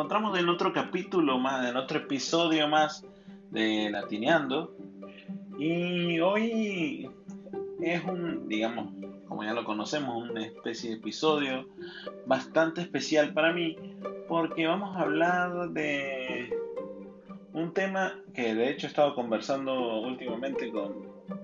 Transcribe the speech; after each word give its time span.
encontramos 0.00 0.38
en 0.38 0.48
otro 0.48 0.72
capítulo 0.72 1.38
más, 1.38 1.68
en 1.68 1.76
otro 1.76 1.98
episodio 1.98 2.66
más 2.68 3.04
de 3.50 3.90
Latineando. 3.90 4.74
Y 5.58 6.18
hoy 6.20 7.10
es 7.82 8.02
un, 8.04 8.48
digamos, 8.48 8.94
como 9.28 9.44
ya 9.44 9.52
lo 9.52 9.62
conocemos, 9.62 10.26
una 10.30 10.42
especie 10.42 10.88
de 10.88 10.96
episodio 10.96 11.68
bastante 12.24 12.80
especial 12.80 13.34
para 13.34 13.52
mí 13.52 13.76
porque 14.26 14.66
vamos 14.66 14.96
a 14.96 15.02
hablar 15.02 15.68
de 15.68 16.48
un 17.52 17.74
tema 17.74 18.14
que 18.32 18.54
de 18.54 18.70
hecho 18.70 18.86
he 18.86 18.88
estado 18.88 19.14
conversando 19.14 20.00
últimamente 20.00 20.70
con 20.72 20.94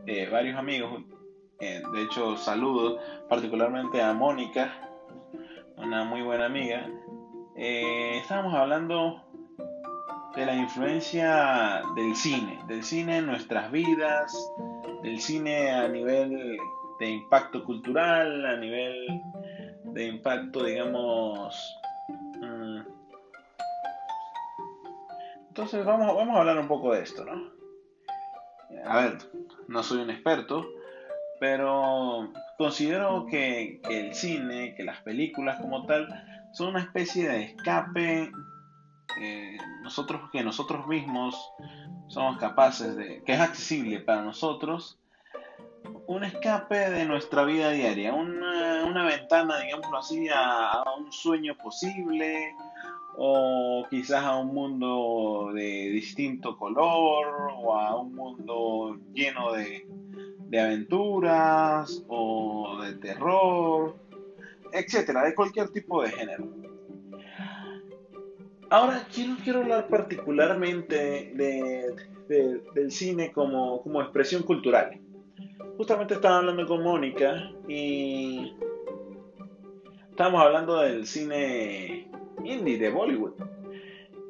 eh, 0.06 0.30
varios 0.32 0.56
amigos. 0.56 1.02
Eh, 1.60 1.82
de 1.92 2.02
hecho, 2.02 2.38
saludo 2.38 3.00
particularmente 3.28 4.00
a 4.00 4.14
Mónica, 4.14 4.72
una 5.76 6.04
muy 6.04 6.22
buena 6.22 6.46
amiga. 6.46 6.88
Eh, 7.58 8.18
estábamos 8.18 8.52
hablando 8.52 9.24
de 10.36 10.44
la 10.44 10.54
influencia 10.54 11.82
del 11.94 12.14
cine, 12.14 12.60
del 12.68 12.84
cine 12.84 13.16
en 13.16 13.26
nuestras 13.26 13.72
vidas, 13.72 14.52
del 15.02 15.18
cine 15.20 15.70
a 15.70 15.88
nivel 15.88 16.58
de 16.98 17.10
impacto 17.10 17.64
cultural, 17.64 18.44
a 18.44 18.56
nivel 18.58 19.22
de 19.84 20.06
impacto, 20.06 20.64
digamos... 20.64 21.78
Mm. 22.42 22.80
Entonces 25.48 25.82
vamos, 25.86 26.14
vamos 26.14 26.36
a 26.36 26.40
hablar 26.40 26.58
un 26.58 26.68
poco 26.68 26.92
de 26.92 27.00
esto, 27.02 27.24
¿no? 27.24 27.50
A 28.84 29.00
ver, 29.00 29.18
no 29.68 29.82
soy 29.82 30.02
un 30.02 30.10
experto, 30.10 30.66
pero 31.40 32.30
considero 32.58 33.24
que, 33.24 33.80
que 33.82 34.08
el 34.08 34.14
cine, 34.14 34.74
que 34.74 34.84
las 34.84 35.00
películas 35.00 35.58
como 35.58 35.86
tal, 35.86 36.35
son 36.56 36.68
una 36.68 36.80
especie 36.80 37.28
de 37.28 37.42
escape 37.42 38.32
eh, 39.20 39.58
nosotros 39.82 40.30
que 40.32 40.42
nosotros 40.42 40.86
mismos 40.86 41.52
somos 42.06 42.38
capaces 42.38 42.96
de, 42.96 43.22
que 43.24 43.34
es 43.34 43.40
accesible 43.40 44.00
para 44.00 44.22
nosotros, 44.22 44.98
un 46.06 46.24
escape 46.24 46.88
de 46.90 47.04
nuestra 47.04 47.44
vida 47.44 47.70
diaria, 47.72 48.14
una, 48.14 49.04
ventana, 49.04 49.58
digámoslo 49.58 49.98
así, 49.98 50.28
a, 50.34 50.82
un 50.98 51.12
sueño 51.12 51.58
posible 51.58 52.54
o 53.18 53.84
quizás 53.90 54.24
a 54.24 54.36
un 54.36 54.54
mundo 54.54 55.50
de 55.52 55.90
distinto 55.90 56.56
color 56.56 57.52
o 57.54 57.78
a 57.78 58.00
un 58.00 58.14
mundo 58.14 58.98
lleno 59.12 59.52
de, 59.52 59.86
de 60.48 60.60
aventuras 60.60 62.02
o 62.08 62.78
de 62.82 62.94
terror, 62.94 64.05
etcétera, 64.72 65.24
de 65.24 65.34
cualquier 65.34 65.68
tipo 65.70 66.02
de 66.02 66.10
género. 66.10 66.44
Ahora 68.68 69.06
quiero, 69.12 69.36
quiero 69.44 69.60
hablar 69.60 69.88
particularmente 69.88 71.32
de, 71.34 71.94
del 72.74 72.90
cine 72.90 73.32
como, 73.32 73.82
como 73.82 74.02
expresión 74.02 74.42
cultural. 74.42 75.00
Justamente 75.76 76.14
estaba 76.14 76.38
hablando 76.38 76.66
con 76.66 76.82
Mónica 76.82 77.52
y 77.68 78.54
estábamos 80.10 80.42
hablando 80.42 80.80
del 80.80 81.06
cine 81.06 82.10
indie 82.44 82.78
de 82.78 82.90
Bollywood. 82.90 83.34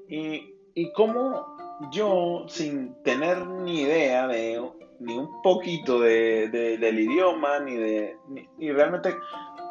Y, 0.09 0.55
y 0.75 0.93
cómo 0.93 1.57
yo, 1.93 2.45
sin 2.49 2.95
tener 3.03 3.47
ni 3.47 3.83
idea 3.83 4.27
de 4.27 4.61
ni 4.99 5.17
un 5.17 5.43
poquito 5.43 6.01
de, 6.01 6.49
del 6.49 6.99
idioma, 6.99 7.61
ni 7.61 7.77
de. 7.77 8.17
Ni, 8.29 8.73
realmente 8.73 9.15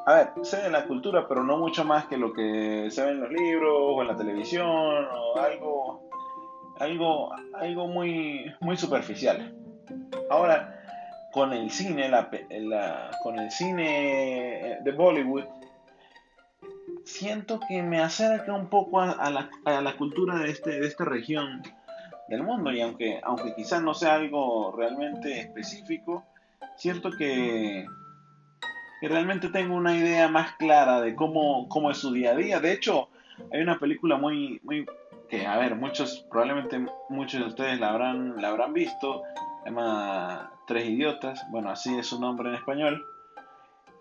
a 0.06 0.14
ver, 0.14 0.30
sé 0.44 0.58
de 0.58 0.70
la 0.70 0.86
cultura, 0.86 1.28
pero 1.28 1.44
no 1.44 1.58
mucho 1.58 1.84
más 1.84 2.06
que 2.06 2.18
lo 2.18 2.32
que 2.32 2.90
se 2.92 3.04
ve 3.04 3.12
en 3.12 3.22
los 3.22 3.32
libros 3.32 3.74
o 3.74 4.02
en 4.02 4.08
la 4.08 4.16
televisión 4.16 4.68
o 4.68 5.40
algo, 5.40 6.10
algo, 6.80 7.34
algo 7.56 7.88
muy, 7.88 8.54
muy 8.60 8.78
superficial. 8.78 9.56
Ahora, 10.30 10.80
con 11.32 11.54
el 11.54 11.72
cine, 11.72 12.08
la, 12.08 12.30
con 13.24 13.40
el 13.40 13.50
cine 13.50 14.78
de 14.84 14.92
Bollywood, 14.92 15.46
siento 17.04 17.60
que 17.68 17.82
me 17.82 18.00
acerca 18.00 18.54
un 18.54 18.70
poco 18.70 19.02
a, 19.02 19.30
la, 19.32 19.50
a 19.66 19.82
la, 19.82 19.98
cultura 19.98 20.38
de, 20.38 20.52
este, 20.52 20.80
de 20.80 20.88
esta 20.88 21.06
región 21.06 21.64
del 22.30 22.44
mundo 22.44 22.72
y 22.72 22.82
aunque, 22.82 23.20
aunque 23.24 23.56
quizás 23.56 23.82
no 23.82 23.96
sea 23.96 24.16
algo 24.16 24.72
realmente 24.78 25.40
específico, 25.40 26.24
cierto 26.76 27.10
que 27.12 27.86
realmente 29.02 29.50
tengo 29.50 29.76
una 29.76 29.96
idea 29.96 30.28
más 30.28 30.54
clara 30.54 31.02
de 31.02 31.16
cómo, 31.16 31.68
cómo 31.70 31.92
es 31.92 31.98
su 31.98 32.12
día 32.12 32.32
a 32.32 32.36
día. 32.36 32.60
De 32.60 32.72
hecho, 32.72 33.10
hay 33.52 33.62
una 33.62 33.80
película 33.80 34.18
muy, 34.18 34.60
muy 34.64 34.86
que, 35.30 35.46
a 35.46 35.58
ver, 35.58 35.76
muchos, 35.76 36.26
probablemente 36.30 36.86
muchos 37.10 37.42
de 37.42 37.48
ustedes 37.48 37.80
la 37.80 37.90
habrán, 37.90 38.42
la 38.42 38.50
habrán 38.50 38.74
visto, 38.74 39.24
se 39.64 39.70
llama 39.70 40.52
Tres 40.68 40.88
Idiotas, 40.88 41.46
bueno, 41.50 41.70
así 41.70 41.96
es 41.98 42.08
su 42.08 42.20
nombre 42.20 42.50
en 42.50 42.56
español. 42.56 43.04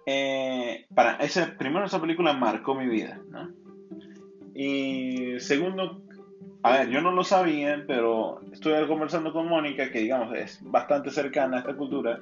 Eh, 0.06 0.86
para 0.94 1.16
ese, 1.16 1.46
primero 1.46 1.86
esa 1.86 2.00
película 2.00 2.34
marcó 2.34 2.74
mi 2.74 2.86
vida, 2.86 3.18
¿no? 3.30 3.50
Y 4.54 5.40
segundo, 5.40 6.02
a 6.62 6.72
ver, 6.72 6.88
yo 6.90 7.00
no 7.00 7.10
lo 7.10 7.24
sabía, 7.24 7.82
pero 7.86 8.40
estuve 8.52 8.86
conversando 8.86 9.32
con 9.32 9.48
Mónica, 9.48 9.90
que 9.90 10.00
digamos 10.00 10.34
es 10.36 10.60
bastante 10.62 11.10
cercana 11.10 11.56
a 11.56 11.60
esta 11.60 11.74
cultura, 11.74 12.20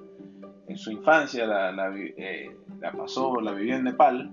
en 0.69 0.79
su 0.79 0.93
infancia 0.93 1.45
la, 1.45 1.73
la, 1.73 1.93
eh, 1.97 2.57
la 2.83 2.93
pasó, 2.93 3.41
la 3.41 3.53
vivió 3.53 3.77
en 3.77 3.85
Nepal. 3.85 4.31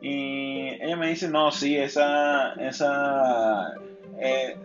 Y 0.00 0.68
ella 0.82 0.96
me 0.96 1.08
dice, 1.08 1.28
no, 1.28 1.50
sí, 1.50 1.76
esa, 1.76 2.54
esa 2.54 3.74
eh, 4.20 4.56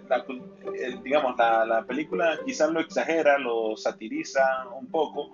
digamos, 1.03 1.37
la, 1.37 1.65
la, 1.65 1.83
película 1.85 2.39
quizás 2.45 2.71
lo 2.71 2.79
exagera, 2.79 3.37
lo 3.37 3.75
satiriza 3.77 4.43
un 4.79 4.87
poco, 4.87 5.29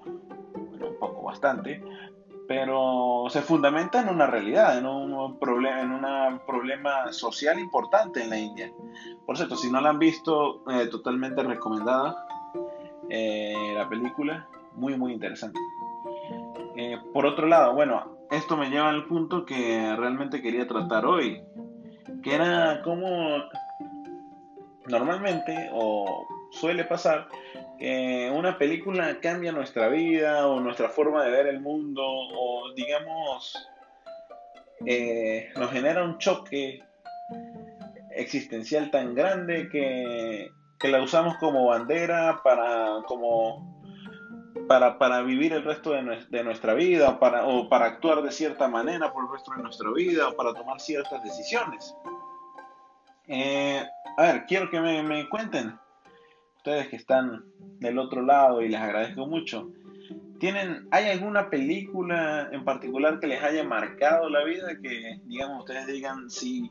bueno, 0.53 0.88
un 0.90 1.00
poco 1.00 1.24
bastante, 1.24 1.81
pero 2.47 3.28
se 3.30 3.41
fundamenta 3.41 4.01
en 4.01 4.09
una 4.09 4.25
realidad, 4.25 4.78
en 4.78 4.86
un 4.86 5.38
problema, 5.38 5.81
en 5.81 5.91
un 5.91 6.40
problema 6.47 7.13
social 7.13 7.59
importante 7.59 8.24
en 8.24 8.30
la 8.30 8.40
India. 8.40 8.72
Por 9.25 9.38
cierto, 9.38 9.56
si 9.56 9.72
no 9.72 9.80
la 9.80 9.90
han 9.90 10.00
visto, 10.00 10.63
eh, 10.69 10.88
totalmente 10.88 11.44
recomendada 11.44 12.25
eh, 13.09 13.74
la 13.75 13.88
película, 13.88 14.47
muy 14.74 14.97
muy 14.97 15.13
interesante. 15.13 15.59
Eh, 16.75 16.97
por 17.13 17.25
otro 17.25 17.47
lado, 17.47 17.74
bueno, 17.74 18.18
esto 18.31 18.57
me 18.57 18.69
lleva 18.69 18.90
al 18.90 19.06
punto 19.06 19.46
que 19.46 19.96
realmente 19.96 20.41
quería 20.41 20.68
tratar 20.68 21.06
hoy, 21.06 21.44
que 22.24 22.35
era 22.35 22.81
cómo 22.84 23.44
normalmente 24.88 25.69
o 25.74 26.28
suele 26.52 26.84
pasar 26.84 27.28
que 27.78 28.31
una 28.35 28.57
película 28.57 29.19
cambia 29.22 29.52
nuestra 29.52 29.88
vida 29.88 30.47
o 30.47 30.59
nuestra 30.59 30.90
forma 30.90 31.24
de 31.24 31.31
ver 31.31 31.47
el 31.47 31.62
mundo 31.62 32.02
o 32.03 32.74
digamos 32.75 33.56
eh, 34.86 35.50
nos 35.56 35.72
genera 35.72 36.03
un 36.03 36.18
choque 36.18 36.84
existencial 38.12 38.91
tan 38.91 39.16
grande 39.16 39.69
que, 39.69 40.51
que 40.78 40.88
la 40.90 41.01
usamos 41.01 41.38
como 41.38 41.68
bandera 41.68 42.41
para 42.44 43.01
como 43.07 43.79
para, 44.69 45.00
para 45.00 45.24
vivir 45.24 45.52
el 45.52 45.63
resto 45.63 45.94
de, 45.94 46.28
de 46.30 46.44
nuestra 46.44 46.75
vida 46.75 47.19
para, 47.19 47.47
o 47.47 47.68
para 47.69 47.88
actuar 47.88 48.22
de 48.22 48.31
cierta 48.31 48.68
manera 48.68 49.12
por 49.12 49.25
el 49.25 49.31
resto 49.31 49.52
de 49.57 49.63
nuestra 49.63 49.91
vida 49.91 50.28
o 50.28 50.35
para 50.35 50.53
tomar 50.53 50.80
ciertas 50.80 51.24
decisiones. 51.24 51.96
Eh, 53.28 53.84
a 54.16 54.22
ver, 54.22 54.46
quiero 54.46 54.69
que 54.69 54.80
me, 54.80 55.02
me, 55.02 55.28
cuenten, 55.28 55.74
ustedes 56.57 56.88
que 56.88 56.97
están 56.97 57.46
del 57.80 57.97
otro 57.97 58.22
lado 58.22 58.62
y 58.62 58.69
les 58.69 58.80
agradezco 58.80 59.25
mucho, 59.25 59.71
¿tienen, 60.39 60.88
¿hay 60.92 61.10
alguna 61.10 61.50
película 61.50 62.50
en 62.51 62.63
particular 62.63 63.19
que 63.19 63.25
les 63.25 63.42
haya 63.42 63.63
marcado 63.63 64.30
la 64.30 64.44
vida? 64.44 64.77
Que, 64.83 65.19
digamos, 65.25 65.62
ustedes 65.62 65.88
digan, 65.88 66.30
sí, 66.30 66.69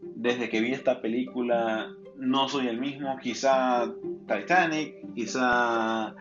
desde 0.00 0.48
que 0.48 0.62
vi 0.62 0.72
esta 0.72 1.02
película 1.02 1.90
no 2.16 2.48
soy 2.48 2.68
el 2.68 2.80
mismo, 2.80 3.18
quizá 3.18 3.86
Titanic, 4.26 5.12
quizá 5.14 6.14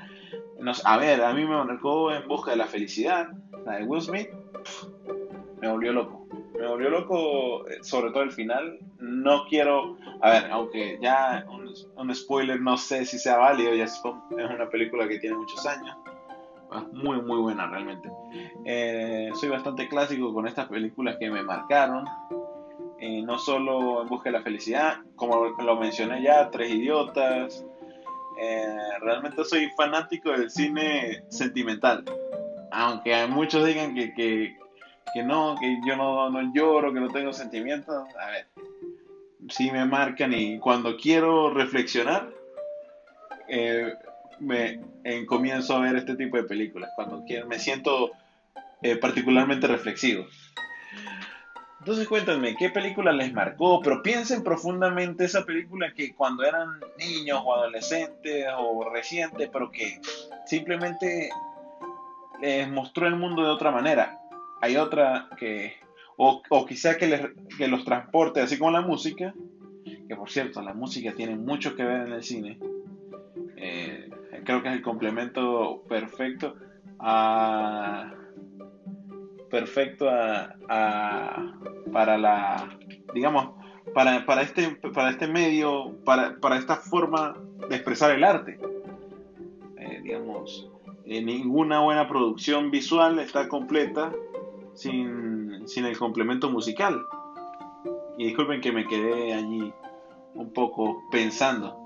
a 0.83 0.97
ver, 0.97 1.23
a 1.23 1.33
mí 1.33 1.45
me 1.45 1.55
marcó 1.55 2.11
En 2.11 2.27
Busca 2.27 2.51
de 2.51 2.57
la 2.57 2.67
Felicidad, 2.67 3.29
la 3.65 3.77
de 3.77 3.83
Will 3.83 4.01
Smith, 4.01 4.29
me 5.61 5.69
volvió 5.69 5.93
loco. 5.93 6.27
Me 6.59 6.67
volvió 6.67 6.89
loco, 6.89 7.67
eh, 7.67 7.79
sobre 7.81 8.11
todo 8.11 8.23
el 8.23 8.31
final. 8.31 8.79
No 8.99 9.45
quiero, 9.47 9.97
a 10.21 10.29
ver, 10.29 10.51
aunque 10.51 10.99
ya 11.01 11.45
un, 11.95 12.15
spoiler 12.15 12.59
no 12.59 12.77
sé 12.77 13.05
si 13.05 13.17
sea 13.17 13.37
válido, 13.37 13.73
ya 13.73 13.85
es, 13.85 14.01
una 14.31 14.69
película 14.69 15.07
que 15.07 15.19
tiene 15.19 15.37
muchos 15.37 15.65
años. 15.65 15.95
Muy, 16.93 17.21
muy 17.21 17.37
buena 17.39 17.67
realmente. 17.67 18.09
Eh, 18.65 19.29
soy 19.33 19.49
bastante 19.49 19.89
clásico 19.89 20.33
con 20.33 20.47
estas 20.47 20.67
películas 20.67 21.17
que 21.19 21.29
me 21.29 21.43
marcaron. 21.43 22.05
Eh, 22.99 23.21
no 23.23 23.39
solo 23.39 24.03
En 24.03 24.07
Busca 24.07 24.29
de 24.29 24.37
la 24.37 24.43
Felicidad, 24.43 24.99
como 25.15 25.47
lo 25.47 25.75
mencioné 25.75 26.21
ya, 26.21 26.49
Tres 26.51 26.71
Idiotas, 26.71 27.65
eh, 28.41 28.97
realmente 29.01 29.45
soy 29.45 29.69
fanático 29.77 30.31
del 30.31 30.49
cine 30.49 31.23
sentimental. 31.29 32.03
Aunque 32.71 33.27
muchos 33.27 33.65
digan 33.65 33.93
que, 33.93 34.13
que, 34.13 34.57
que 35.13 35.23
no, 35.23 35.55
que 35.59 35.79
yo 35.85 35.95
no, 35.95 36.29
no, 36.29 36.51
lloro, 36.53 36.91
que 36.91 36.99
no 36.99 37.09
tengo 37.09 37.33
sentimientos. 37.33 38.03
A 38.19 38.31
ver, 38.31 38.47
sí 39.49 39.69
me 39.69 39.85
marcan 39.85 40.33
y 40.33 40.57
cuando 40.57 40.97
quiero 40.97 41.53
reflexionar, 41.53 42.29
eh, 43.47 43.93
me 44.39 44.79
comienzo 45.27 45.75
a 45.75 45.81
ver 45.81 45.97
este 45.97 46.15
tipo 46.15 46.37
de 46.37 46.43
películas, 46.43 46.89
cuando 46.95 47.23
quiero, 47.25 47.47
me 47.47 47.59
siento 47.59 48.11
eh, 48.81 48.95
particularmente 48.95 49.67
reflexivo. 49.67 50.25
Entonces 51.81 52.07
cuéntenme, 52.07 52.55
¿qué 52.55 52.69
película 52.69 53.11
les 53.11 53.33
marcó? 53.33 53.81
Pero 53.81 54.03
piensen 54.03 54.43
profundamente 54.43 55.25
esa 55.25 55.43
película 55.45 55.91
que 55.95 56.13
cuando 56.13 56.43
eran 56.43 56.79
niños 56.99 57.41
o 57.43 57.55
adolescentes 57.55 58.45
o 58.55 58.87
recientes, 58.87 59.49
pero 59.51 59.71
que 59.71 59.99
simplemente 60.45 61.31
les 62.39 62.69
mostró 62.69 63.07
el 63.07 63.15
mundo 63.15 63.41
de 63.41 63.49
otra 63.49 63.71
manera. 63.71 64.19
Hay 64.61 64.77
otra 64.77 65.27
que, 65.37 65.73
o, 66.17 66.43
o 66.51 66.65
quizá 66.67 66.97
que, 66.97 67.07
les, 67.07 67.21
que 67.57 67.67
los 67.67 67.83
transporte, 67.83 68.41
así 68.41 68.59
como 68.59 68.69
la 68.69 68.81
música, 68.81 69.33
que 70.07 70.15
por 70.15 70.29
cierto, 70.29 70.61
la 70.61 70.75
música 70.75 71.13
tiene 71.13 71.35
mucho 71.35 71.75
que 71.75 71.83
ver 71.83 72.05
en 72.05 72.13
el 72.13 72.21
cine. 72.21 72.59
Eh, 73.57 74.07
creo 74.45 74.61
que 74.61 74.69
es 74.69 74.75
el 74.75 74.83
complemento 74.83 75.81
perfecto 75.89 76.53
a 76.99 78.13
perfecto 79.51 80.09
a, 80.09 80.55
para 81.91 82.17
la, 82.17 82.69
digamos, 83.13 83.49
para, 83.93 84.41
este, 84.41 84.79
este 85.09 85.27
medio, 85.27 85.97
para, 86.05 86.37
para 86.39 86.57
esta 86.57 86.77
forma 86.77 87.35
de 87.69 87.75
expresar 87.75 88.11
el 88.11 88.23
arte. 88.23 88.59
Eh, 89.77 89.99
digamos, 90.03 90.69
eh, 91.05 91.21
ninguna 91.21 91.81
buena 91.81 92.07
producción 92.07 92.71
visual 92.71 93.19
está 93.19 93.49
completa 93.49 94.11
sin, 94.73 95.67
sin 95.67 95.85
el 95.85 95.97
complemento 95.97 96.49
musical. 96.49 97.05
Y 98.17 98.25
disculpen 98.25 98.61
que 98.61 98.71
me 98.71 98.87
quedé 98.87 99.33
allí 99.33 99.73
un 100.33 100.53
poco 100.53 101.03
pensando, 101.11 101.83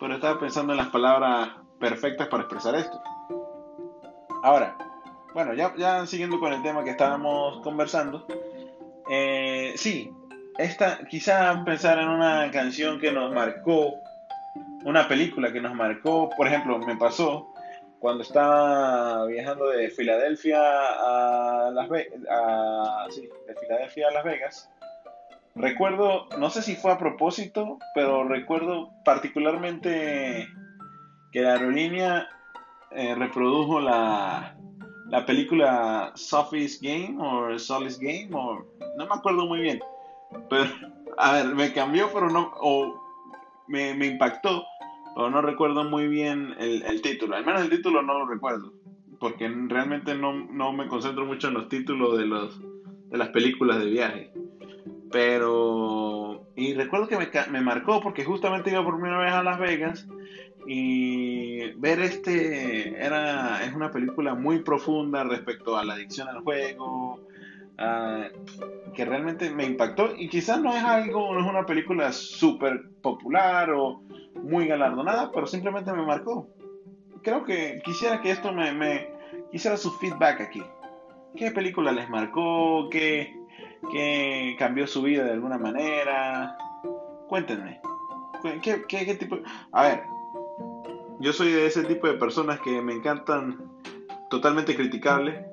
pero 0.00 0.14
estaba 0.14 0.40
pensando 0.40 0.72
en 0.72 0.78
las 0.78 0.88
palabras 0.88 1.50
perfectas 1.78 2.28
para 2.28 2.44
expresar 2.44 2.74
esto. 2.74 3.00
Ahora, 4.42 4.76
bueno, 5.36 5.52
ya, 5.52 6.06
siguiendo 6.06 6.40
con 6.40 6.54
el 6.54 6.62
tema 6.62 6.82
que 6.82 6.92
estábamos 6.92 7.60
conversando, 7.60 8.26
eh, 9.10 9.74
sí, 9.76 10.10
esta, 10.56 11.06
quizá 11.10 11.62
pensar 11.62 11.98
en 11.98 12.08
una 12.08 12.50
canción 12.50 12.98
que 12.98 13.12
nos 13.12 13.34
marcó, 13.34 13.96
una 14.86 15.06
película 15.06 15.52
que 15.52 15.60
nos 15.60 15.74
marcó, 15.74 16.30
por 16.38 16.46
ejemplo, 16.46 16.78
me 16.78 16.96
pasó 16.96 17.52
cuando 17.98 18.22
estaba 18.22 19.26
viajando 19.26 19.68
de 19.68 19.90
Filadelfia 19.90 20.58
a 20.58 21.70
Las 21.70 21.90
Vegas, 21.90 22.18
a 22.30 23.06
Las 24.14 24.24
Vegas, 24.24 24.70
recuerdo, 25.54 26.28
no 26.38 26.48
sé 26.48 26.62
si 26.62 26.76
fue 26.76 26.92
a 26.92 26.98
propósito, 26.98 27.78
pero 27.94 28.24
recuerdo 28.24 28.90
particularmente 29.04 30.48
que 31.30 31.42
la 31.42 31.52
aerolínea 31.52 32.26
eh, 32.92 33.14
reprodujo 33.14 33.80
la, 33.80 34.55
la 35.10 35.24
película 35.24 36.12
Sophie's 36.14 36.80
Game 36.80 37.16
o 37.20 37.58
Solis 37.58 37.98
Game 37.98 38.28
o 38.32 38.64
no 38.96 39.06
me 39.06 39.14
acuerdo 39.14 39.46
muy 39.46 39.60
bien. 39.60 39.80
Pero, 40.50 40.64
a 41.18 41.32
ver, 41.32 41.54
me 41.54 41.72
cambió, 41.72 42.10
pero 42.12 42.28
no, 42.28 42.52
o 42.60 43.00
me, 43.68 43.90
impactó, 44.06 44.64
pero 45.14 45.30
no 45.30 45.42
recuerdo 45.42 45.84
muy 45.84 46.08
bien 46.08 46.54
el, 46.58 47.00
título. 47.02 47.36
Al 47.36 47.46
menos 47.46 47.62
el 47.62 47.70
título 47.70 48.02
no 48.02 48.18
lo 48.18 48.26
recuerdo, 48.26 48.72
porque 49.20 49.48
realmente 49.48 50.14
no, 50.14 50.32
no 50.32 50.72
me 50.72 50.88
concentro 50.88 51.24
mucho 51.24 51.48
en 51.48 51.54
los 51.54 51.68
títulos 51.68 52.18
de, 52.18 52.26
los, 52.26 52.60
de 53.10 53.18
las 53.18 53.28
películas 53.28 53.78
de 53.78 53.86
viaje. 53.86 54.32
Pero, 55.12 56.48
y 56.56 56.74
recuerdo 56.74 57.06
que 57.06 57.16
me, 57.16 57.28
me 57.50 57.60
marcó 57.60 58.00
porque 58.00 58.24
justamente 58.24 58.70
iba 58.70 58.84
por 58.84 58.96
primera 58.96 59.18
vez 59.18 59.32
a 59.32 59.44
Las 59.44 59.58
Vegas 59.60 60.06
y 60.66 61.70
ver 61.74 62.00
este 62.00 62.98
era 62.98 63.64
es 63.64 63.72
una 63.74 63.90
película 63.90 64.34
muy 64.34 64.62
profunda 64.62 65.22
respecto 65.22 65.76
a 65.76 65.84
la 65.84 65.94
adicción 65.94 66.28
al 66.28 66.40
juego 66.40 67.20
que 68.94 69.04
realmente 69.04 69.50
me 69.50 69.64
impactó 69.64 70.14
y 70.16 70.28
quizás 70.28 70.60
no 70.60 70.74
es 70.74 70.82
algo 70.82 71.34
no 71.34 71.40
es 71.40 71.46
una 71.46 71.66
película 71.66 72.10
súper 72.12 72.80
popular 73.00 73.70
o 73.70 74.02
muy 74.42 74.66
galardonada 74.66 75.30
pero 75.32 75.46
simplemente 75.46 75.92
me 75.92 76.02
marcó. 76.02 76.48
Creo 77.22 77.44
que 77.44 77.80
quisiera 77.84 78.20
que 78.20 78.30
esto 78.30 78.52
me, 78.52 79.08
quisiera 79.50 79.76
su 79.76 79.90
feedback 79.92 80.40
aquí. 80.40 80.62
Qué 81.36 81.50
película 81.50 81.90
les 81.90 82.08
marcó 82.08 82.88
qué, 82.90 83.34
qué 83.92 84.54
cambió 84.58 84.86
su 84.86 85.02
vida 85.02 85.24
de 85.24 85.32
alguna 85.32 85.58
manera 85.58 86.56
cuéntenme. 87.28 87.80
¿Qué, 88.62 88.84
qué, 88.88 89.04
qué 89.04 89.14
tipo 89.16 89.38
a 89.72 89.82
ver 89.82 90.15
yo 91.20 91.32
soy 91.32 91.52
de 91.52 91.66
ese 91.66 91.84
tipo 91.84 92.06
de 92.06 92.14
personas 92.14 92.60
que 92.60 92.80
me 92.82 92.94
encantan 92.94 93.58
totalmente 94.30 94.74
criticables. 94.74 95.44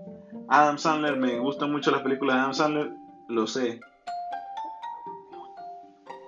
Adam 0.50 0.77
Sandler, 0.77 1.18
me 1.18 1.39
gustan 1.39 1.71
mucho 1.71 1.92
las 1.92 2.01
películas 2.01 2.36
de 2.36 2.42
Adam 2.42 2.54
Sandler, 2.54 2.92
lo 3.30 3.48
sé. 3.48 3.80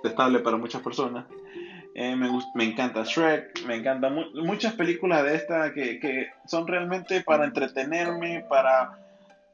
Estable 0.02 0.38
para 0.40 0.56
muchas 0.56 0.82
personas. 0.82 1.26
Eh, 1.94 2.14
me, 2.14 2.28
me, 2.54 2.64
encanta 2.64 3.04
Shrek, 3.04 3.64
me 3.66 3.76
encantan 3.76 4.14
muchas 4.34 4.74
películas 4.74 5.22
de 5.24 5.34
esta 5.34 5.72
que, 5.72 5.98
que, 5.98 6.28
son 6.46 6.66
realmente 6.66 7.22
para 7.22 7.46
entretenerme, 7.46 8.44
para 8.50 8.98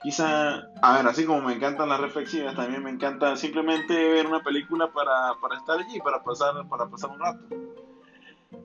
quizá, 0.02 0.64
a 0.82 0.96
ver, 0.96 1.06
así 1.06 1.24
como 1.24 1.40
me 1.40 1.54
encantan 1.54 1.88
las 1.88 2.00
reflexivas, 2.00 2.56
también 2.56 2.82
me 2.82 2.90
encanta 2.90 3.36
simplemente 3.36 3.94
ver 3.94 4.26
una 4.26 4.42
película 4.42 4.90
para, 4.90 5.34
para 5.40 5.56
estar 5.56 5.78
allí, 5.78 6.00
para 6.00 6.24
pasar, 6.24 6.66
para 6.68 6.86
pasar 6.86 7.10
un 7.10 7.20
rato. 7.20 7.38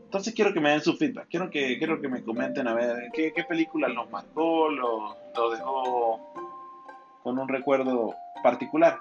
Entonces 0.08 0.34
quiero 0.34 0.54
que 0.54 0.62
me 0.62 0.70
den 0.70 0.80
su 0.80 0.96
feedback, 0.96 1.28
quiero 1.30 1.50
que, 1.50 1.78
quiero 1.78 2.00
que 2.00 2.08
me 2.08 2.24
comenten 2.24 2.66
a 2.70 2.74
ver 2.74 3.10
qué, 3.14 3.34
qué 3.36 3.44
película 3.44 3.90
los 3.90 4.10
marcó, 4.10 4.70
los, 4.70 5.18
dejó 5.52 6.34
con 7.24 7.38
un 7.38 7.50
recuerdo 7.50 8.16
particular, 8.42 9.00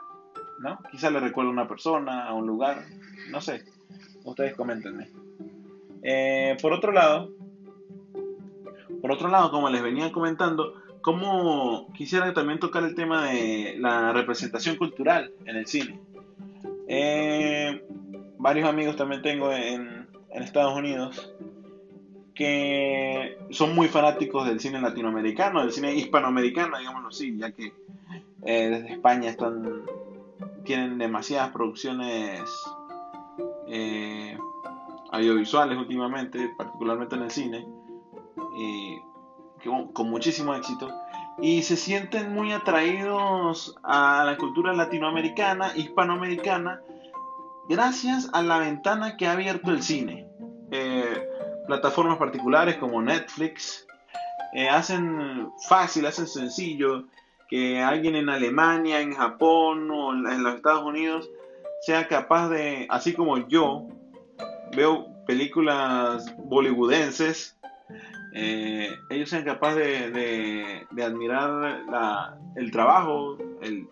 ¿no? 0.59 0.81
Quizá 0.91 1.09
le 1.11 1.21
recuerdo 1.21 1.51
a 1.51 1.53
una 1.53 1.69
persona, 1.69 2.25
a 2.25 2.35
un 2.35 2.49
lugar, 2.49 2.83
no 3.31 3.41
sé. 3.41 3.63
Ustedes 4.25 4.57
coméntenme. 4.57 5.09
Eh, 6.03 6.57
por 6.61 6.73
otro 6.73 6.91
lado, 6.91 7.31
por 9.01 9.13
otro 9.13 9.29
lado, 9.29 9.53
como 9.53 9.71
les 9.71 9.85
venía 9.85 10.11
comentando, 10.11 10.75
como 11.03 11.93
quisiera 11.93 12.35
también 12.35 12.59
tocar 12.59 12.83
el 12.83 12.97
tema 12.97 13.27
de 13.27 13.77
la 13.79 14.13
representación 14.13 14.75
cultural 14.75 15.31
en 15.45 15.55
el 15.55 15.69
cine. 15.69 16.01
Eh, 16.89 17.81
varios 18.39 18.69
amigos 18.69 18.97
también 18.97 19.23
tengo 19.23 19.53
en, 19.53 20.06
en 20.31 20.43
Estados 20.43 20.77
Unidos 20.77 21.33
que 22.35 23.39
son 23.51 23.75
muy 23.75 23.89
fanáticos 23.89 24.47
del 24.47 24.61
cine 24.61 24.79
latinoamericano, 24.81 25.63
del 25.63 25.73
cine 25.73 25.95
hispanoamericano, 25.95 26.79
digámoslo 26.79 27.09
así, 27.09 27.35
ya 27.37 27.51
que 27.51 27.73
eh, 28.43 28.69
desde 28.69 28.93
España 28.93 29.31
están 29.31 29.83
tienen 30.67 30.99
demasiadas 30.99 31.51
producciones 31.53 32.43
eh, 33.69 34.37
audiovisuales 35.13 35.79
últimamente, 35.79 36.53
particularmente 36.59 37.15
en 37.15 37.23
el 37.23 37.31
cine, 37.31 37.67
y 38.59 38.99
con 39.93 40.11
muchísimo 40.11 40.55
éxito, 40.55 40.93
y 41.41 41.63
se 41.63 41.77
sienten 41.77 42.35
muy 42.35 42.53
atraídos 42.53 43.77
a 43.83 44.25
la 44.25 44.37
cultura 44.37 44.73
latinoamericana, 44.75 45.73
hispanoamericana, 45.75 46.81
gracias 47.69 48.29
a 48.33 48.43
la 48.43 48.59
ventana 48.59 49.17
que 49.17 49.27
ha 49.27 49.33
abierto 49.33 49.71
el 49.71 49.83
cine. 49.83 50.27
Eh, 50.71 51.29
plataformas 51.67 52.19
particulares 52.19 52.77
como 52.77 53.03
Netflix 53.03 53.87
eh, 54.53 54.69
hacen 54.69 55.51
fácil, 55.69 56.07
hacen 56.07 56.27
sencillo 56.27 57.05
que 57.49 57.83
alguien 57.83 58.17
en 58.17 58.29
Alemania, 58.29 59.01
en 59.01 59.15
Japón 59.15 59.91
o 59.91 60.13
en 60.13 60.43
los 60.43 60.57
Estados 60.57 60.85
Unidos 60.85 61.31
sea 61.83 62.09
capaz 62.09 62.49
de, 62.49 62.87
así 62.91 63.13
como 63.13 63.47
yo, 63.49 63.87
veo 64.75 65.07
películas 65.27 66.35
bollywoodenses, 66.39 67.57
eh, 68.35 68.91
ellos 69.11 69.31
sean 69.31 69.45
capaces 69.45 70.13
de, 70.13 70.87
de 70.91 71.05
admirar 71.05 71.85
el 72.57 72.71
trabajo, 72.71 73.39
el 73.63 73.89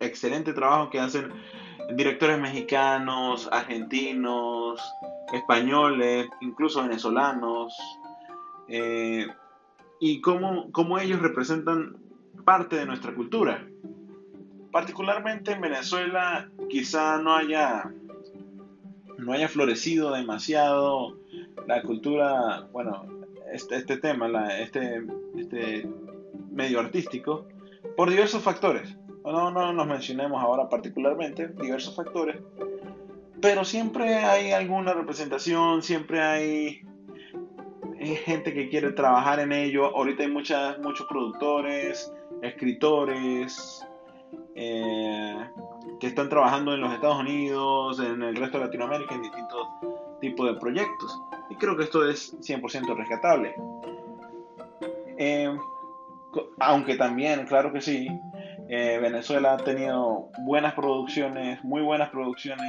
excelente 0.00 0.52
trabajo 0.52 0.90
que 0.90 1.00
hacen 1.00 1.32
directores 1.94 2.38
mexicanos, 2.38 3.48
argentinos, 3.52 4.80
españoles, 5.32 6.28
incluso 6.40 6.82
venezolanos, 6.82 7.76
eh, 8.68 9.26
y 10.00 10.20
cómo, 10.20 10.70
cómo, 10.72 10.98
ellos 10.98 11.20
representan 11.20 11.96
parte 12.44 12.76
de 12.76 12.86
nuestra 12.86 13.14
cultura. 13.14 13.66
Particularmente 14.72 15.52
en 15.52 15.60
Venezuela 15.60 16.50
quizá 16.68 17.18
no 17.18 17.34
haya, 17.34 17.92
no 19.16 19.32
haya 19.32 19.48
florecido 19.48 20.12
demasiado 20.12 21.16
la 21.66 21.82
cultura, 21.82 22.66
bueno, 22.72 23.06
este, 23.52 23.76
este 23.76 23.96
tema, 23.96 24.48
este, 24.58 25.02
este 25.36 25.88
medio 26.50 26.80
artístico, 26.80 27.46
por 27.96 28.10
diversos 28.10 28.42
factores 28.42 28.96
no, 29.32 29.50
no 29.50 29.72
nos 29.72 29.86
mencionemos 29.86 30.42
ahora 30.42 30.68
particularmente 30.68 31.48
diversos 31.48 31.94
factores, 31.94 32.36
pero 33.40 33.64
siempre 33.64 34.16
hay 34.16 34.52
alguna 34.52 34.94
representación, 34.94 35.82
siempre 35.82 36.22
hay 36.22 36.80
gente 38.24 38.52
que 38.52 38.68
quiere 38.68 38.92
trabajar 38.92 39.40
en 39.40 39.52
ello. 39.52 39.96
Ahorita 39.96 40.22
hay 40.22 40.30
muchas, 40.30 40.78
muchos 40.78 41.06
productores, 41.06 42.12
escritores 42.42 43.84
eh, 44.54 45.36
que 46.00 46.06
están 46.06 46.28
trabajando 46.28 46.74
en 46.74 46.80
los 46.80 46.92
Estados 46.92 47.20
Unidos, 47.20 48.00
en 48.00 48.22
el 48.22 48.36
resto 48.36 48.58
de 48.58 48.66
Latinoamérica, 48.66 49.14
en 49.14 49.22
distintos 49.22 49.66
tipos 50.20 50.46
de 50.46 50.58
proyectos. 50.58 51.20
Y 51.50 51.56
creo 51.56 51.76
que 51.76 51.84
esto 51.84 52.08
es 52.08 52.34
100% 52.40 52.96
rescatable. 52.96 53.54
Eh, 55.18 55.54
aunque 56.58 56.96
también, 56.96 57.46
claro 57.46 57.72
que 57.72 57.80
sí, 57.80 58.08
eh, 58.68 58.98
Venezuela 59.00 59.54
ha 59.54 59.56
tenido 59.58 60.30
buenas 60.38 60.74
producciones, 60.74 61.62
muy 61.62 61.82
buenas 61.82 62.10
producciones 62.10 62.66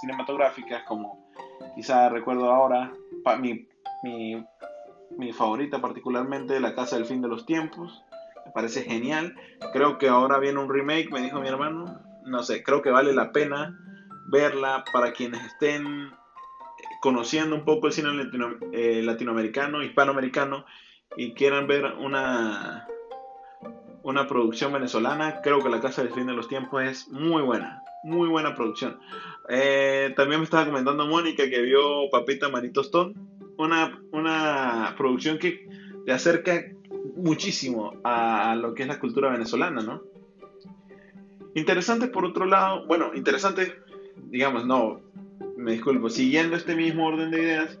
cinematográficas, 0.00 0.82
como 0.84 1.28
quizá 1.74 2.08
recuerdo 2.08 2.50
ahora, 2.50 2.92
mi, 3.40 3.66
mi, 4.02 5.32
favorita 5.32 5.80
particularmente, 5.80 6.60
La 6.60 6.74
Casa 6.74 6.96
del 6.96 7.06
Fin 7.06 7.20
de 7.20 7.28
los 7.28 7.44
Tiempos, 7.46 8.04
me 8.46 8.52
parece 8.52 8.82
genial. 8.82 9.34
Creo 9.72 9.98
que 9.98 10.08
ahora 10.08 10.38
viene 10.38 10.60
un 10.60 10.72
remake, 10.72 11.10
me 11.10 11.20
dijo 11.20 11.40
mi 11.40 11.48
hermano, 11.48 12.00
no 12.24 12.42
sé, 12.42 12.62
creo 12.62 12.82
que 12.82 12.90
vale 12.90 13.12
la 13.12 13.32
pena 13.32 13.78
verla 14.26 14.84
para 14.92 15.12
quienes 15.12 15.44
estén 15.44 16.10
conociendo 17.02 17.54
un 17.54 17.64
poco 17.64 17.88
el 17.88 17.92
cine 17.92 18.08
eh, 18.72 19.02
latinoamericano, 19.02 19.82
hispanoamericano 19.82 20.64
y 21.16 21.34
quieran 21.34 21.66
ver 21.66 21.84
una 21.84 22.86
una 24.04 24.28
producción 24.28 24.72
venezolana. 24.72 25.40
Creo 25.42 25.60
que 25.60 25.68
La 25.68 25.80
Casa 25.80 26.04
del 26.04 26.12
Fin 26.12 26.26
de 26.26 26.34
los 26.34 26.46
Tiempos 26.46 26.84
es 26.84 27.08
muy 27.08 27.42
buena, 27.42 27.82
muy 28.04 28.28
buena 28.28 28.54
producción. 28.54 28.98
Eh, 29.48 30.12
también 30.14 30.40
me 30.40 30.44
estaba 30.44 30.66
comentando 30.66 31.06
Mónica 31.06 31.48
que 31.48 31.62
vio 31.62 32.08
Papita 32.10 32.48
Manito 32.48 32.82
Stone, 32.82 33.14
una, 33.56 33.98
una 34.12 34.94
producción 34.96 35.38
que 35.38 35.66
le 36.06 36.12
acerca 36.12 36.62
muchísimo 37.16 37.94
a, 38.04 38.54
lo 38.56 38.74
que 38.74 38.82
es 38.82 38.88
la 38.88 39.00
cultura 39.00 39.30
venezolana, 39.30 39.82
¿no? 39.82 40.02
Interesante 41.54 42.08
por 42.08 42.24
otro 42.24 42.46
lado, 42.46 42.86
bueno, 42.86 43.12
interesante, 43.14 43.74
digamos, 44.28 44.66
no, 44.66 45.00
me 45.56 45.72
disculpo, 45.72 46.10
siguiendo 46.10 46.56
este 46.56 46.74
mismo 46.74 47.06
orden 47.06 47.30
de 47.30 47.42
ideas, 47.42 47.78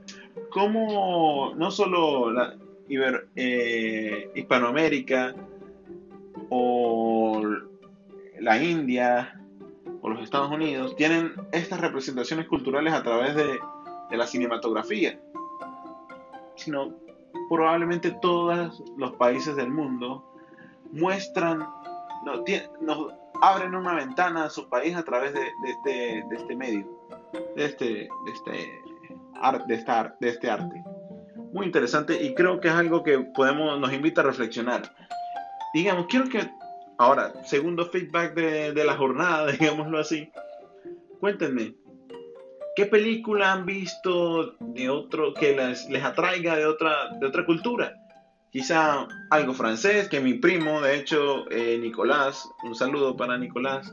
como 0.50 1.54
no 1.56 1.70
solo 1.70 2.30
la 2.30 2.56
eh, 2.88 4.30
Hispanoamérica, 4.34 5.34
o 6.50 7.42
la 8.40 8.62
India 8.62 9.40
o 10.02 10.08
los 10.10 10.22
Estados 10.22 10.50
Unidos 10.50 10.94
tienen 10.96 11.32
estas 11.52 11.80
representaciones 11.80 12.46
culturales 12.46 12.92
a 12.92 13.02
través 13.02 13.34
de, 13.34 13.58
la 14.10 14.28
cinematografía, 14.28 15.18
sino 16.54 16.94
probablemente 17.48 18.16
todos 18.22 18.80
los 18.96 19.12
países 19.14 19.56
del 19.56 19.70
mundo 19.70 20.24
muestran, 20.92 21.66
nos 22.80 23.12
abren 23.42 23.74
una 23.74 23.94
ventana 23.94 24.44
a 24.44 24.50
su 24.50 24.68
país 24.68 24.94
a 24.94 25.02
través 25.02 25.32
de, 25.32 25.48
este, 25.66 26.18
este, 26.30 26.54
medio, 26.54 26.86
de 27.56 27.64
este, 27.64 27.84
de 27.84 28.32
este, 28.32 28.50
de, 28.52 30.14
de 30.20 30.28
este 30.28 30.50
arte. 30.50 30.84
Muy 31.52 31.66
interesante 31.66 32.22
y 32.22 32.34
creo 32.34 32.60
que 32.60 32.68
es 32.68 32.74
algo 32.74 33.02
que 33.02 33.18
podemos, 33.18 33.80
nos 33.80 33.92
invita 33.92 34.20
a 34.20 34.24
reflexionar 34.24 34.82
digamos, 35.74 36.06
quiero 36.06 36.28
que 36.28 36.48
ahora, 36.98 37.32
segundo 37.44 37.84
feedback 37.86 38.34
de, 38.34 38.84
la 38.84 38.96
jornada, 38.96 39.50
digámoslo 39.58 39.98
así, 39.98 40.30
cuéntenme, 41.20 41.74
¿qué 42.76 42.86
película 42.86 43.52
han 43.52 43.66
visto 43.66 44.54
de 44.60 44.88
otro 44.88 45.34
que 45.34 45.54
les, 45.54 45.88
les 45.90 46.04
atraiga 46.04 46.56
de 46.56 46.64
otra, 46.64 47.10
de 47.18 47.26
otra 47.26 47.44
cultura? 47.44 47.92
Quizá 48.50 49.08
algo 49.30 49.52
francés, 49.52 50.08
que 50.08 50.20
mi 50.20 50.34
primo, 50.34 50.80
de 50.80 50.96
hecho, 50.96 51.50
eh, 51.50 51.76
Nicolás, 51.80 52.48
un 52.62 52.76
saludo 52.76 53.16
para 53.16 53.36
Nicolás, 53.36 53.92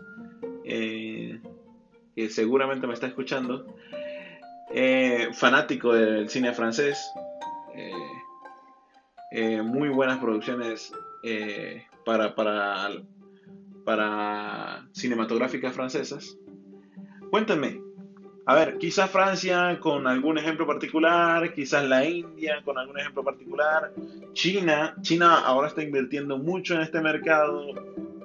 eh, 0.64 1.42
que 2.16 2.30
seguramente 2.30 2.86
me 2.86 2.94
está 2.94 3.08
escuchando, 3.08 3.66
eh, 4.70 5.30
fanático 5.34 5.94
del 5.94 6.30
cine 6.30 6.54
francés, 6.54 7.12
muy 9.64 9.88
buenas 9.90 10.20
producciones 10.20 10.92
eh, 11.24 11.86
para, 12.06 12.36
para, 12.36 12.90
para 13.86 14.88
cinematográficas 14.92 15.74
francesas. 15.74 16.38
Cuéntame, 17.30 17.82
a 18.46 18.56
ver, 18.56 18.78
quizás 18.80 19.10
Francia 19.12 19.80
con 19.80 20.08
algún 20.08 20.38
ejemplo 20.38 20.66
particular, 20.66 21.54
quizás 21.54 21.88
la 21.88 22.06
India 22.06 22.62
con 22.66 22.78
algún 22.78 23.00
ejemplo 23.00 23.24
particular, 23.24 23.94
China, 24.34 24.96
China 25.02 25.40
ahora 25.40 25.68
está 25.68 25.84
invirtiendo 25.84 26.38
mucho 26.38 26.74
en 26.76 26.82
este 26.82 27.02
mercado, 27.02 27.68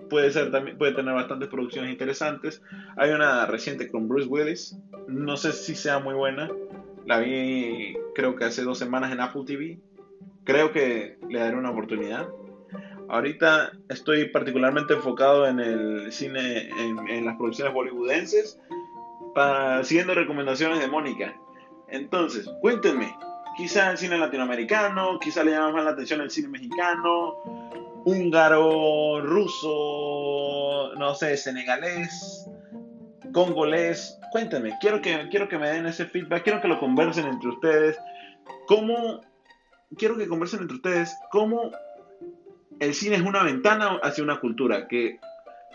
puede 0.09 0.31
ser 0.31 0.51
también 0.51 0.79
puede 0.79 0.93
tener 0.93 1.15
bastantes 1.15 1.49
producciones 1.49 1.91
interesantes. 1.91 2.63
Hay 2.97 3.11
una 3.11 3.45
reciente 3.47 3.89
con 3.89 4.09
Bruce 4.09 4.27
Willis, 4.27 4.79
no 5.07 5.37
sé 5.37 5.53
si 5.53 5.75
sea 5.75 5.99
muy 5.99 6.15
buena, 6.15 6.51
la 7.05 7.19
vi 7.21 7.97
creo 8.15 8.37
que 8.37 8.47
hace 8.47 8.63
dos 8.63 8.79
semanas 8.79 9.13
en 9.13 9.21
Apple 9.21 9.43
TV, 9.47 9.79
creo 10.45 10.73
que 10.73 11.19
le 11.29 11.39
daré 11.39 11.57
una 11.57 11.71
oportunidad. 11.71 12.27
Ahorita 13.09 13.73
estoy 13.89 14.27
particularmente 14.31 14.95
enfocado 14.95 15.47
en 15.47 15.61
el 15.61 16.13
cine, 16.13 16.69
en, 16.79 17.25
las 17.25 17.37
producciones 17.37 17.73
bollywoodenses, 17.73 18.61
para, 19.35 19.85
siguiendo 19.85 20.15
recomendaciones 20.15 20.81
de 20.81 20.89
Mónica. 20.89 21.35
Entonces, 21.89 22.49
cuéntenme, 22.61 23.17
quizá 23.57 23.91
el 23.93 23.99
cine 23.99 24.19
latinoamericano, 24.19 25.19
quizá 25.21 25.45
le 25.45 25.53
llama 25.53 25.73
más 25.73 25.85
la 25.85 25.91
atención 25.93 26.21
el 26.21 26.31
cine 26.31 26.49
mexicano, 26.49 27.37
húngaro, 28.05 29.21
ruso, 29.21 30.95
no 30.97 31.15
sé, 31.15 31.37
senegalés, 31.37 32.49
congolés. 33.33 34.19
Cuéntenme, 34.33 34.77
quiero 34.81 35.01
que, 35.01 35.29
quiero 35.31 35.49
que 35.49 35.59
me 35.59 35.69
den 35.69 35.87
ese 35.87 36.07
feedback, 36.07 36.43
quiero 36.43 36.61
que 36.61 36.69
lo 36.69 36.81
conversen 36.81 37.27
entre 37.27 37.51
ustedes. 37.51 37.97
¿Cómo, 38.67 39.21
quiero 39.97 40.17
que 40.17 40.27
conversen 40.27 40.61
entre 40.61 40.77
ustedes 40.77 41.17
cómo 41.31 41.71
el 42.81 42.95
cine 42.95 43.17
es 43.17 43.23
una 43.23 43.43
ventana 43.43 43.99
hacia 44.03 44.25
una 44.25 44.41
cultura, 44.41 44.89
que 44.89 45.19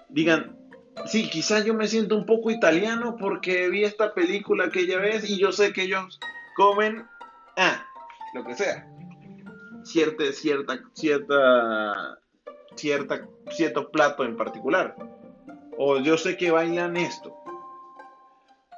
digan, 0.10 0.56
sí, 1.06 1.30
quizás 1.30 1.66
yo 1.66 1.74
me 1.74 1.88
siento 1.88 2.16
un 2.16 2.26
poco 2.26 2.52
italiano 2.52 3.16
porque 3.18 3.70
vi 3.70 3.84
esta 3.84 4.14
película 4.14 4.66
aquella 4.66 5.00
vez 5.00 5.30
y 5.30 5.38
yo 5.38 5.52
sé 5.52 5.74
que 5.74 5.84
ellos 5.84 6.20
comen, 6.56 7.06
ah, 7.58 7.84
lo 8.34 8.44
que 8.44 8.56
sea, 8.56 8.88
cierta, 9.84 10.32
cierta, 10.32 10.80
cierta, 10.94 12.20
cierta, 12.76 13.28
cierto 13.50 13.92
plato 13.92 14.24
en 14.24 14.38
particular. 14.38 14.96
O 15.78 16.00
yo 16.00 16.18
sé 16.18 16.38
que 16.38 16.52
bailan 16.52 16.98
esto. 16.98 17.36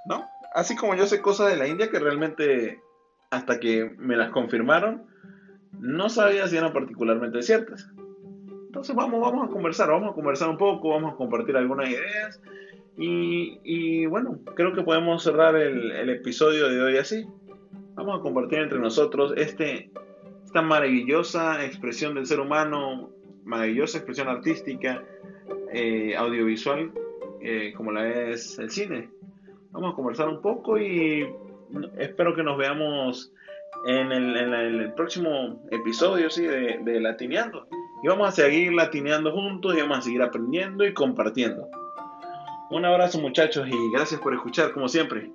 ¿No? 0.06 0.25
Así 0.53 0.75
como 0.75 0.96
yo 0.96 1.06
sé 1.08 1.22
cosas 1.22 1.50
de 1.50 1.58
la 1.58 1.68
India 1.68 1.89
que 1.89 2.00
realmente, 2.00 2.82
hasta 3.32 3.60
que 3.60 3.94
me 3.98 4.15
las 4.15 4.32
confirmaron, 4.32 5.06
no 5.80 6.10
sabía 6.10 6.48
si 6.48 6.58
eran 6.58 6.74
particularmente 6.74 7.42
ciertas. 7.42 7.89
Entonces 8.74 8.96
vamos, 8.96 9.22
vamos 9.22 9.48
a 9.48 9.51
conversar, 9.51 9.88
vamos 9.89 10.10
a 10.10 10.15
conversar 10.15 10.50
un 10.50 10.58
poco, 10.58 10.89
vamos 10.89 11.13
a 11.13 11.15
compartir 11.15 11.56
algunas 11.56 11.88
ideas. 11.92 12.42
Y, 12.98 14.08
bueno, 14.08 14.39
creo 14.56 14.74
que 14.74 14.82
podemos 14.82 15.22
cerrar 15.22 15.56
el, 15.56 16.10
episodio 16.10 16.68
de 16.70 16.82
hoy 16.82 16.98
así. 16.98 17.24
Vamos 17.94 18.20
a 18.20 18.24
compartir 18.24 18.58
entre 18.58 18.80
nosotros 18.80 19.36
este, 19.38 19.92
esta 20.44 20.63
maravillosa 20.63 21.63
expresión 21.63 22.15
del 22.15 22.25
ser 22.25 22.39
humano, 22.39 23.12
maravillosa 23.44 24.00
expresión 24.00 24.27
artística, 24.27 25.03
eh, 25.72 26.15
audiovisual, 26.18 26.92
eh, 27.42 27.74
como 27.77 27.92
la 27.92 28.32
es 28.32 28.58
el 28.58 28.72
cine. 28.72 29.08
Vamos 29.70 29.94
a 29.94 29.96
conversar 29.96 30.30
un 30.30 30.42
poco 30.42 30.80
y 30.80 31.32
espero 32.00 32.34
que 32.34 32.42
nos 32.42 32.58
veamos 32.58 33.32
en 33.86 34.12
el, 34.12 34.94
próximo 34.94 35.63
episodio 35.70 36.32
¿sí? 36.32 36.48
de, 36.48 36.80
de 36.84 37.00
Latineando. 37.00 37.68
Y 38.04 38.08
vamos 38.08 38.28
a 38.28 38.32
seguir 38.32 38.74
latineando 38.74 39.32
juntos 39.32 39.74
y 39.76 39.82
vamos 39.82 40.00
a 40.00 40.02
seguir 40.02 40.22
aprendiendo 40.22 40.86
y 40.86 40.94
compartiendo. 40.94 41.70
Un 42.70 42.84
abrazo 42.84 43.20
muchachos 43.20 43.66
y 43.68 43.92
gracias 43.94 44.20
por 44.20 44.34
escuchar 44.34 44.74
como 44.74 44.90
siempre. 44.90 45.32